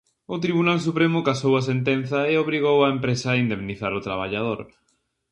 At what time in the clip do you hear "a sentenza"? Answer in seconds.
1.57-2.19